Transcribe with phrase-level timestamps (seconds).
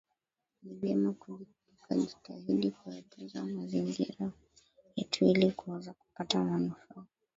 [0.63, 1.15] Ni vyema
[1.79, 4.31] tukajitahidi kuyatunza mazingira
[4.95, 7.05] yetu ili kuweza kupata manufaa